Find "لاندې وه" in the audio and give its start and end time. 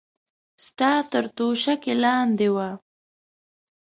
2.03-2.69